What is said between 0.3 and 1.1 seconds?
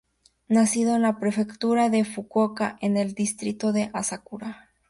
Nacido en